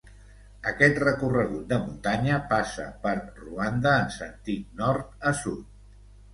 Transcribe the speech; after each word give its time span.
Aquest 0.69 0.95
recorregut 1.03 1.67
de 1.73 1.79
muntanya 1.83 2.39
passa 2.55 2.87
per 3.05 3.13
Ruanda 3.43 3.95
en 4.01 4.11
sentit 4.19 4.83
nord 4.85 5.31
a 5.35 5.39
sud. 5.45 5.65